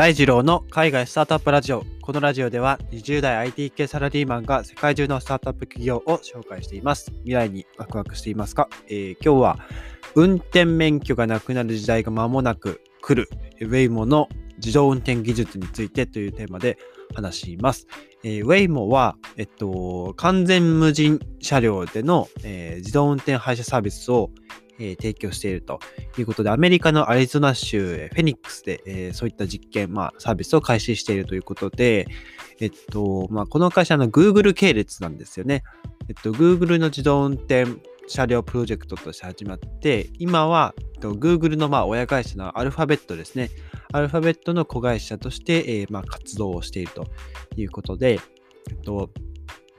[0.00, 1.84] 大二郎の海外スタートアップラジオ。
[2.00, 7.12] このラジオでは20代 IT 系サラリーマンが世界中のスタートアップ企業を紹介しています。
[7.18, 9.58] 未来にワクワクしていますか、えー今日は
[10.14, 13.28] 運転免許がなくなる時代が間もなく来る
[13.60, 16.78] Waymo の自動運転技術についてというテーマで
[17.14, 17.86] 話します。
[18.24, 24.30] えー、Waymo は、えっと、完全無人車両での、えー自動運転配車サービスを、
[24.80, 25.78] え提供していると
[26.18, 32.06] いうことで、アメリカのアリゾナ州フェニックスで、えそういった実験、まあ、サービスを開始しているということで、
[32.60, 35.62] えっと、まあ、この会社の Google 系列なんですよね。
[36.08, 37.66] えっと、Google の自動運転
[38.06, 43.50] 車両プロジェクトとして始まって、今は、えっと Google のまあ親会社のアルファベットですね。
[43.92, 47.06] アルファベットの子会社として、えまあ、活動をしていると
[47.56, 48.20] いうことで、
[48.68, 49.10] えっと、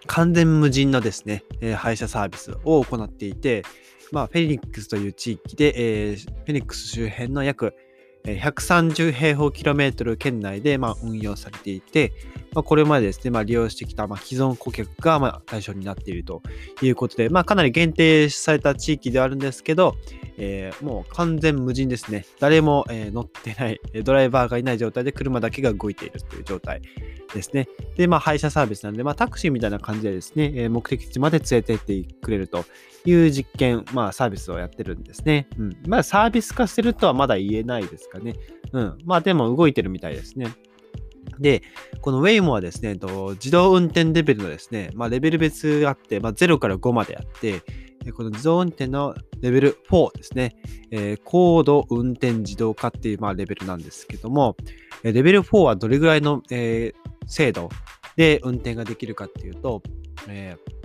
[0.07, 3.63] 完全無人のですね、えー配車サービスを行っていて、
[4.11, 5.73] まあ、フェニックスという地域で、
[6.09, 7.73] えーフェニックス周辺の約
[8.23, 12.11] 130平方キロメートル圏内で、まあ、運用されていて、
[12.53, 16.41] まあ、これまでですね、まあ、利用してきた、まあ、既存顧客が、まあ、対象になっていると
[16.81, 19.95] いうことで、まあ、かなり限定された地域ではあるんですけど、
[20.37, 22.25] えーもう完全無人ですね。
[22.39, 26.81] 誰も、えー乗ってない、ドライバーがいない状態で車だけが動いているという状態
[27.33, 27.67] ですね。
[27.95, 32.65] で、まあ、配車サービスなんで、まあ、タクシーみたいな感じでですね、えー目的地まで連れてってくれると
[33.05, 35.47] いう実験、まあ、サービスをやってるんですね。
[35.57, 35.77] うん。
[35.87, 38.35] まあ、サービス化してるとはまだ言えないですかね。
[38.73, 38.97] うん。
[39.05, 40.47] まあ、でも動いてるみたいですね。
[41.41, 41.63] で、
[42.01, 42.97] この Waymo はですね、
[43.33, 47.61] 自動運転レベルのですね、まあ、レベル別があって、まあ、0から5まであって、
[48.13, 50.55] この自動運転のレベル4ですね、
[50.91, 54.55] えー高度運転自動化っていう、まあ、レベルなんですけども、
[55.03, 57.69] レベル4はどれぐらいの、えー精度
[58.17, 59.81] で運転ができるかっていうと、
[60.27, 60.80] えー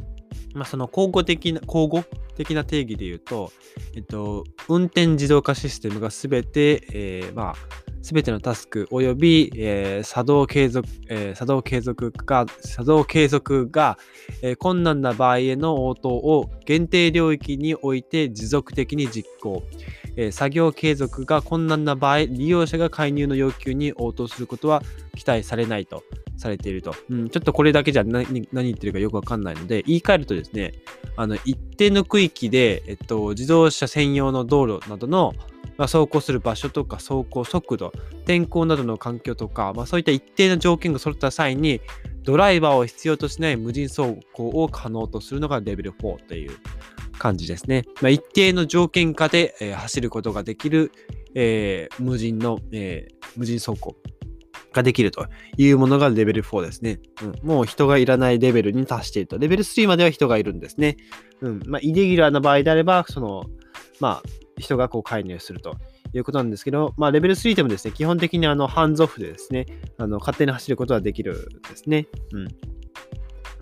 [0.56, 2.04] まあ、その交互的な、交互
[2.34, 3.52] 的な定義で言うと、
[3.94, 7.54] えっと、運転自動化システムがすべて、えーまあ、
[8.02, 13.98] すべてのタスク及び、えー作動継続、えー作動継続が、作動継続が、
[14.42, 19.62] えー困難な場合への応答を限定領域において持続的に実行。
[20.16, 24.82] えー作業継続が困難な場合、利用者が介入の要求に応答することは
[25.16, 26.02] 期待されないと
[26.36, 26.94] されていると。
[27.10, 30.72] うん、ちょっとこれだけじゃ何何言ってるかよくわかんないので、言い換えるとですね、
[31.16, 35.34] あの一定の区域で、えっと、自動車専用の道路などの、
[35.76, 37.92] まあ、走行する場所とか走行速度、
[38.24, 41.80] 天候などの環境とか、まあ、そういった一定の条件が揃った際に、
[42.22, 46.58] ドライバーを必要としない無人走行を可能とするのがレベル4という
[47.18, 47.84] 感じですね。
[48.02, 50.92] まあ、一定の条件下で、えー走ることができる、
[51.34, 53.96] えー無人の、えー無人走行
[54.76, 55.26] ができると
[55.56, 57.00] いうものがレベル4ですね。
[57.22, 59.38] うん、もう人がいらないレベルに達していると。
[59.38, 60.96] レベル3までは人がいるんですね。
[61.40, 61.62] うん。
[61.66, 63.44] まあ、イレギュラーな場合であれば、その、
[64.00, 64.28] まあ、
[64.58, 65.76] 人がこう介入すると
[66.12, 69.66] いうことなんですけど、まあ、レベル3でもですね、基本的にあの、ハンズオフでですね、
[69.98, 71.34] あの、勝手に走ることができるん
[71.68, 72.06] ですね。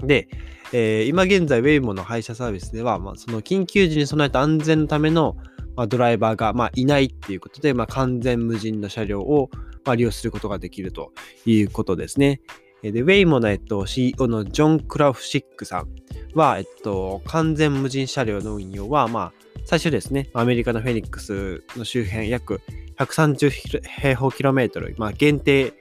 [0.01, 0.07] うん。
[0.07, 0.29] で、
[0.73, 5.37] えー今現在、ウェイモの配車サービスでは、まあ、その緊急時に備えた安全のための、
[5.77, 9.51] まあ、ドライバーが、まあ、いないっていうことで、まあ、完全無人の車両を、
[9.85, 11.13] ま、利用することができると
[11.47, 12.41] いうことですね。
[12.83, 15.89] で、ウェイモの、えっと、CEO のジョン・クラフシックさん
[16.35, 19.33] は、えっと、完全無人車両の運用は、まあ、
[19.65, 22.61] 最初ですね、アメリカのフェニックスの周辺約
[22.99, 23.51] 130
[23.83, 25.73] 平方キロメートル、まあ、限定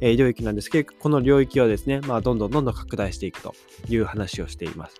[0.00, 3.54] 領域なんですけど、この領域をですね、まあ、どんどんどんどん拡大していくと
[3.88, 4.96] いう話をしています。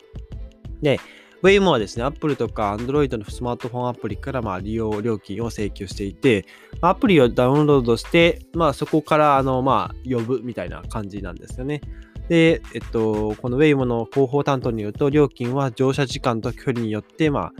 [0.81, 0.99] で、
[1.43, 6.47] Waymo はですね、Apple とか Android のスマートフォンアプリからまあ利用料金を請求していて、
[6.81, 11.81] アプリをダウンロードして、まあ、そこからあの、まあ、呼ぶみたいな感じなんですよね。
[12.29, 17.53] で、えっと、この Waymo の広報担当によると、料金は乗車時間と距離によって、まあ、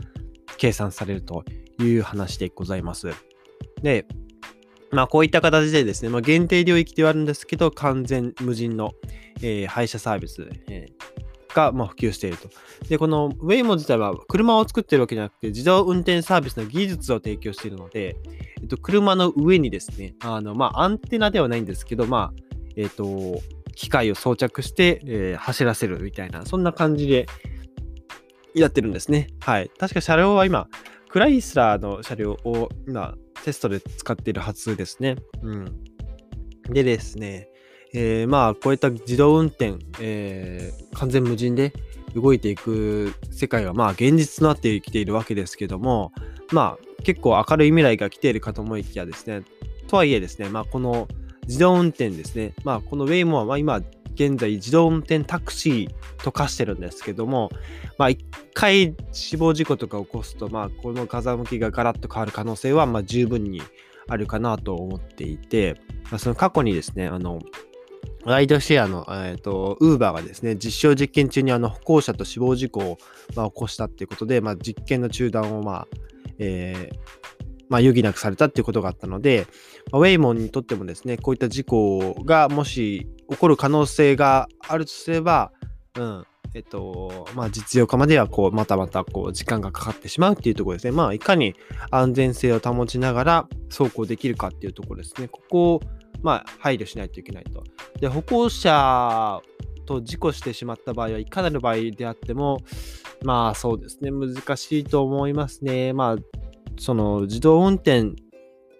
[0.57, 1.43] 計算されると
[1.79, 3.09] いう話でございます。
[3.81, 4.05] で、
[4.91, 8.91] まあ、こういった形でですね、まあ、限定領域ではあるんですけど、完全無人の、
[9.41, 11.12] えー配車サービス、えー
[11.53, 12.49] が、まあ、普及していると。
[12.87, 18.15] で、この Waymo 自体は車を作ってるわけじゃなくて、自動運転サービスの技術を提供しているので、
[18.61, 22.43] えっと、車の上にですね、あの、まあ、アンテナではないんですけど、まあ、
[22.75, 23.39] えっと、
[23.75, 27.25] 機械を装着して、えー走らせるみたいな、そんな感じで
[28.55, 29.27] やってるんですね。
[29.39, 29.71] はい。
[29.77, 30.67] 確か車両は今、
[31.09, 35.15] クライスラーの車両を今、テストで使っているはずですね。
[35.41, 35.83] うん。
[36.69, 37.49] でですね、
[37.93, 41.73] えーまあ、こういった自動運転、えー完全無人で
[42.15, 46.11] 動いていく世界は、まあ、現実となってきているわけですけども、
[46.51, 49.43] まあ、結構明るい未来が来ているかと思いきやですね、
[49.87, 51.07] とはいえですね、まあ、この
[51.47, 53.81] 自動運転ですね、まあ、この Waymo は今、
[54.15, 57.49] 現在自動運転タクシーと化してるんですけども、
[57.97, 58.17] まあ、1
[58.53, 63.61] 回死亡事故とか起こすと、まあ、この風向きがガラッと変わる可能性は、まあ、十分に
[64.07, 65.81] あるかなと思っていて、
[66.11, 67.39] まあ、その過去にですね、あの、
[68.25, 72.97] ライドシェアの、えっ、ー、と、ウーバーがですね、実証実験中にあの歩行者と死亡事故を、
[73.35, 75.87] まあ、起こしたっていうことで、まあ、実験の中断を、まあ、
[76.39, 76.95] えー、
[77.69, 79.47] まあ、余儀なくされたっていうことがあったので、
[79.91, 85.51] まあ、ウェイモンにとってもですね、こういった事故がもし起こる可能性があるとすれば、
[85.97, 86.25] うん、
[86.55, 90.91] えっと、まあ、実用化までは、こう、またまた、こう、時間がかかってしまうっていうところですね。
[90.91, 91.55] まあ、いかに
[91.89, 95.27] 安全性を保ちながら走行できるかっていうところですね。
[95.27, 95.81] ここを、
[96.23, 97.63] まあ、配慮しないといけないと。
[97.99, 99.41] で、歩行者
[99.85, 102.59] と事故してしまった場合は、いかなる場合であっても、
[103.23, 105.93] まあ、そうですね、難しいと思いますね。
[105.93, 106.15] まあ、
[106.79, 108.13] その、自動運転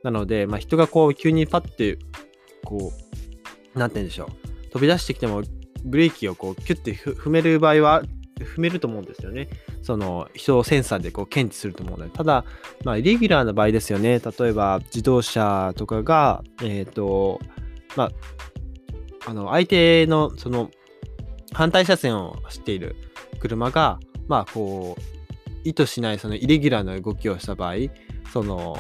[0.04, 2.00] なので、まあ、人がこう、急にパッて、
[2.66, 2.92] こ
[3.76, 4.70] う、なんて言うんでしょう。
[4.70, 5.44] 飛び出してきても、
[5.84, 8.04] ブレーキをこうキュッて踏める場合は
[8.44, 9.50] 踏めると思うんですよね。
[9.82, 12.12] その人をセンサーでこう検知すると思うので。
[12.12, 12.46] ただ、
[12.84, 14.20] まあ、イレギュラーな場合ですよね。
[14.20, 17.40] 例えば自動車とかが、えっ、ー、と、
[17.96, 18.12] まあ、
[19.26, 20.70] あの相手のその
[21.54, 22.96] 反対車線を走っている
[23.40, 25.02] 車が、まあこう、
[25.64, 27.76] 意図しないそのイレギュラーな動きをした場合、
[28.32, 28.78] その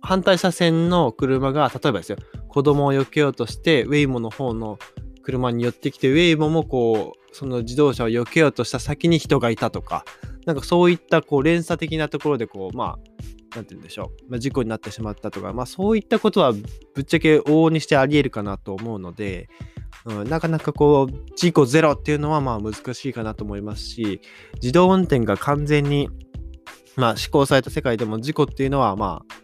[0.00, 2.18] 反対車線の車が、例えばですよ、
[2.48, 4.78] 子供を避けようとして、ウェイモの方の
[5.26, 10.04] 車に寄ってきて、ウェイボもこう、その自動車を避けようとした先に人がいたとか、
[10.46, 12.96] なんかそういったこう連鎖的なところでこう、ま
[13.52, 16.60] あ、なんて言うんでしょう、まあ、事故になってしまったとか、まあそういったことはぶ
[17.00, 19.48] っちゃけ往々にしてあり得るかなと思うので、
[20.04, 24.20] うん、なかなかこう、事故ゼロっていうのはまあ難しいかなと思いますし、
[24.62, 26.08] 自動運転が完全に、
[26.94, 29.34] まあ施行された世界でも事故っていうのはまあ、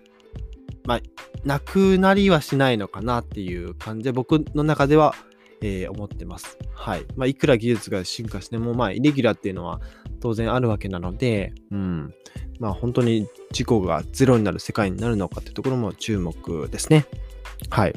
[0.85, 1.01] まあ、
[1.45, 5.15] なくなりはしないのかなっていう感じで、僕の中では
[5.63, 6.59] えー、思ってます。
[6.75, 7.05] はい。
[7.17, 9.81] まあ、いくら技術が進化しても、まあ、イレギュラーっていうのは
[10.21, 12.15] 当然あるわけなので、うん。
[12.59, 17.07] まあ、本当に事故がゼロになる世界になるのかっていうところも注目ですね。
[17.71, 17.95] はい。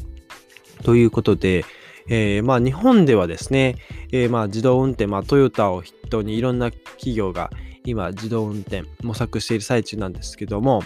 [0.84, 1.66] ということで、
[2.08, 3.76] えー、まあ、日本ではですね、
[4.12, 7.50] えー、まあ、自動運転、まあ、トヨタを筆頭にいろんな企業が
[7.84, 10.84] 今、自動運転模索している最中なんですけども、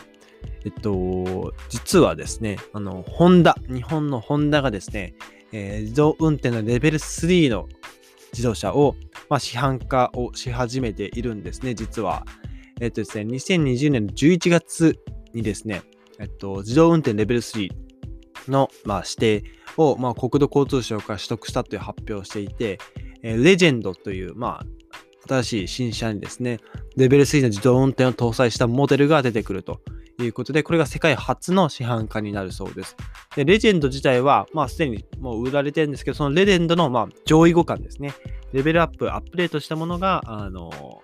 [0.66, 5.16] えっと、実はですね、あの、ホンダ、日本のホンダがですね、
[5.52, 7.68] えー、自動運転のレベル3の
[8.34, 8.96] 自動車を、
[9.30, 12.26] まあ、市販化をし始めているんですね、実は。
[12.82, 15.00] えっとですね、2020年の11月
[15.34, 15.82] にですね、
[16.20, 17.70] えっと、自動運転レベル3
[18.48, 22.80] の、まあ、指定を、まあ、国土交通省から取得したという発表をしていて、
[23.24, 24.66] えー、レジェンドという、まあ、
[25.28, 26.60] 新しい新車にですね、
[26.96, 29.82] レベル3の自動運転を搭載したモデルが出てくると
[30.24, 32.96] いうことで、これが世界初の市販化になるそうです。
[33.36, 38.14] で、レジェンド自体は、まあ、すでにもう売られてるんですけど、そのレジェンドの、まあ、上位互換ですね。
[38.54, 41.02] レベルアップ、アップデートしたものが、あの、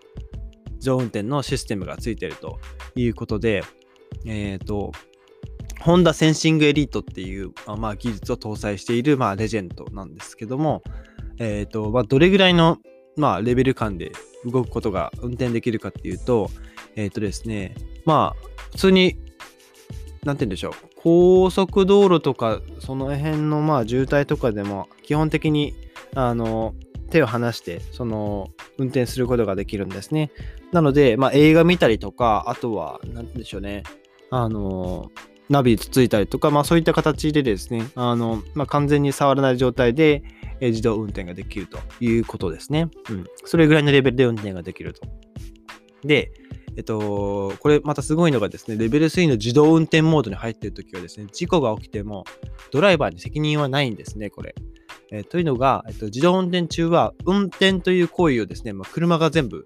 [0.76, 2.60] 自動運転のシステムがついてると
[2.96, 3.64] いうことで、
[4.26, 4.92] えっ、ー、と、
[5.82, 10.84] ホンダセンシングエリートっていう、まあ、技術を搭載している、まあ、レジェンドなんですけども、
[11.38, 12.78] えっ、ー、と、まあ、どれぐらいの、
[13.18, 14.12] まあ、レベル感で
[14.46, 16.50] 動くことが運転できるかっていうと、
[16.96, 17.76] えっ、ー、とですね、
[18.06, 19.18] まあ、普通に、
[20.26, 25.74] なんて言うんでしょう、高速道路とか、その辺のまあ渋滞とかでも、基本的に、
[26.14, 26.76] あの、
[27.10, 30.30] 手を離して、その、運転することができるんですね。
[30.74, 33.84] なので、まあ、映画見たりとか、あとは、なんでしょうね、
[34.30, 35.10] あの、
[35.50, 40.24] ナビつついたりとか、まあ、そういった形でですね、あの、まあ、完全に触らない状態で、
[40.60, 42.90] 自動運転ができるということですね。
[43.10, 43.26] うん。
[43.46, 45.02] それぐらいのレベルで運転ができると。
[46.04, 46.32] で、
[46.78, 52.26] えっと、これまたすごいのがですね、レベル3の自動運転モードに入っているときはですね、事故が起きても
[52.72, 54.56] ドライバーに責任はないんですね、これ。
[55.12, 59.64] え、というのが、えっと、自動運転中は運転という行為をですね、まあ、車が全部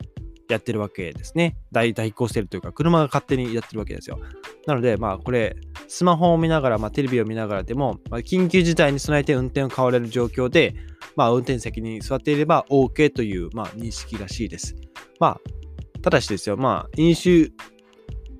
[0.49, 1.57] やってるわけですね。
[1.71, 4.19] 代代行してるというか、車が勝手にやってるわけですよ。
[4.65, 5.55] なので、まあ、これ、
[5.87, 10.75] スマホを見ながら、まあ、テレビを見ながらでも、まあ、緊急事態に備えて運転を変われる状況で、
[11.15, 14.75] まあ、運転席に座っていれば OK という、まあ、認識らしいです。
[15.19, 15.41] まあ、
[16.01, 17.51] ただしですよ、まあ、飲酒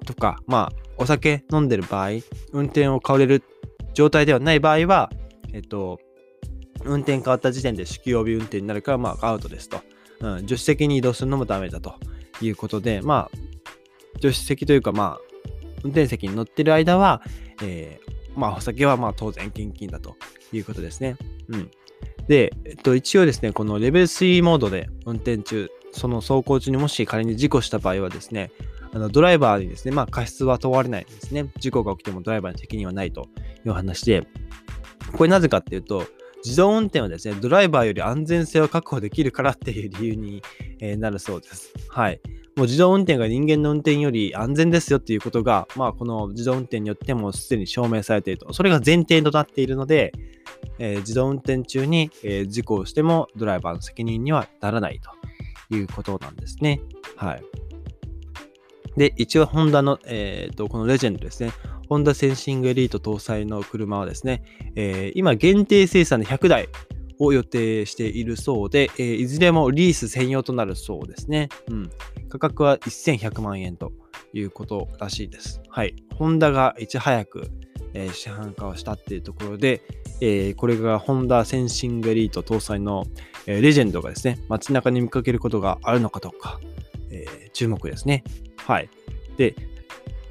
[0.06, 2.10] とか、まあ、お酒飲んでる場合、
[2.52, 3.44] 運転を変われる
[3.94, 5.10] 状態ではない場合は、
[5.54, 6.00] えっと、
[6.84, 9.82] 運転変わった時点で酒気帯び運転になるから、まあ、アウトですと。
[10.22, 11.96] うん、助手席に移動するのもダメだと
[12.42, 13.38] いうことで、まあ、
[14.16, 15.20] 助手席というか、まあ、
[15.84, 17.22] 運転席に乗ってる間は、
[17.64, 20.16] えー、まあ、お酒はまあ当然現金だと
[20.52, 21.18] いうことですね。
[21.50, 21.72] うん。
[22.28, 28.52] で、えっと、一応ですね、このレベル3モードで運転中、その走行中にもし仮に事故した場合はですね、
[28.92, 31.50] あのドライバーにですね、まあ過失は問われないですね。
[31.58, 33.28] 事故が起きてもドライバーに責任はないと
[33.66, 34.28] いう話で、
[35.16, 36.06] これなぜかっていうと、
[36.44, 40.42] 自動運転はですね、ドライバーより安全性を確保できるからっていう理由に、
[40.80, 41.74] え、なるそうです。
[41.90, 42.22] はい。
[42.56, 48.54] もう自動運転が人間の運転より安全ですよっていうことが、まあ、この自動運転によってもすでに証明されていると。
[48.54, 50.14] それが前提となっているので、
[50.78, 55.10] えー、自動運転中に、えー、事故をしてもドライバーの責任にはならないと
[55.70, 56.82] いうことなんですね。
[57.16, 57.44] はい。
[58.98, 61.52] で、一応、ホンダの、えーと、このレジェンドですね。
[61.88, 64.44] ホンダセンシングエリート搭載の車はですね、
[64.76, 66.70] えー、今限定生産で100台
[67.18, 71.50] を予定しているそうで、えー、いずれもリース専用となるそうですね。
[71.68, 71.90] うん。
[72.30, 73.92] 価格は1100万円と
[74.34, 75.62] いうことらしいです。
[75.70, 75.96] はい。
[76.16, 77.50] ホンダがいち早く、
[77.94, 79.82] えー、市販化をしたっていうところで、
[80.22, 83.06] えー、これがホンダセンシングエリート搭載の、
[83.52, 86.60] え、レジェンドがですね、街中に見かけることがあるのかどうか、
[87.10, 88.24] えー、注目ですね。
[88.58, 88.90] はい。
[89.38, 89.56] で、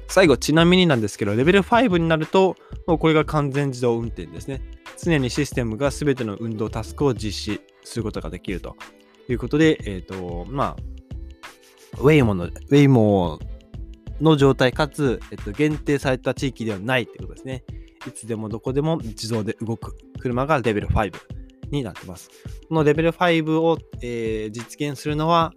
[0.07, 2.55] 最後、ちなみになんですけど、レベル5になると、
[2.87, 4.61] もうこれが完全自動運転ですね。
[4.97, 8.77] 常にシステムが全ての運動タスクを実施することができると
[9.27, 13.37] いうことで、えっ、ー、と、まあ、ウェイモの、ウェイモ
[14.21, 17.65] の状態かつ、えっと、限定された地域ではないってことですね。
[18.07, 21.38] いつでもどこでも自動で動く車がレベル5
[21.71, 22.29] になってます。
[22.67, 25.53] このレベル5を、えー、実現するのは、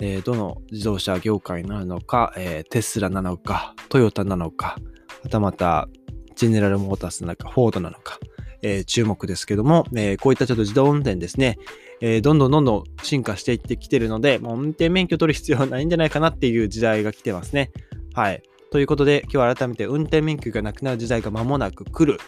[0.00, 4.78] えー、どの自動車業界なのか、えー、テスラなのか、トヨタなのか、
[5.22, 5.88] はたまた
[6.34, 8.18] ジェネラルモータースなのか、フォードなのか、
[8.62, 11.58] えー、注目ですけども、えこういったちょっと自動運転ですね、
[12.00, 17.70] えどんどんどんどん進化していってきてるので、もう運転免許取る必要はないんじゃないかなっていう時代が来てますね。
[18.14, 18.42] はい。
[18.72, 22.18] ということで、今日は改めて運転免許がなくなる時代が間もなく来る。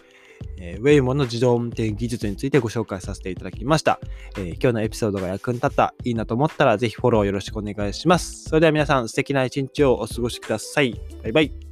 [0.58, 4.00] え、ウェイモの自動運転技術についてご紹介させていただきました、
[4.38, 8.44] えー、今日のエピソードが役に立った、いいなと思ったらぜひフォローよろしくお願いします。
[8.44, 11.00] それでは皆さん素敵な一日をお過ごしください。
[11.22, 11.63] バイバイ。